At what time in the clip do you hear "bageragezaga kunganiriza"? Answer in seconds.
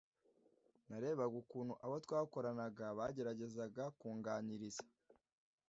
2.97-4.85